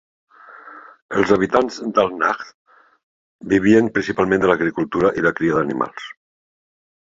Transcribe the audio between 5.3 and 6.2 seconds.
cria d'animals.